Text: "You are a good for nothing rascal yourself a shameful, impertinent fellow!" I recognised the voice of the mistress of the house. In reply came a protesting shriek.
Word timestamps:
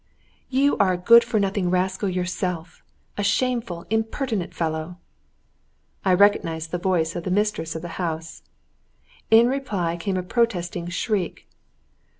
"You 0.49 0.77
are 0.79 0.93
a 0.93 0.97
good 0.97 1.23
for 1.23 1.39
nothing 1.39 1.69
rascal 1.69 2.09
yourself 2.09 2.81
a 3.19 3.23
shameful, 3.23 3.85
impertinent 3.91 4.51
fellow!" 4.51 4.97
I 6.03 6.15
recognised 6.15 6.71
the 6.71 6.79
voice 6.79 7.15
of 7.15 7.23
the 7.23 7.29
mistress 7.29 7.75
of 7.75 7.83
the 7.83 7.87
house. 8.01 8.41
In 9.29 9.47
reply 9.47 9.97
came 9.97 10.17
a 10.17 10.23
protesting 10.23 10.87
shriek. 10.87 11.47